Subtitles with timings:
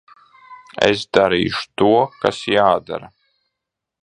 [0.87, 1.91] Es darīšu to,
[2.25, 3.13] kas jādara.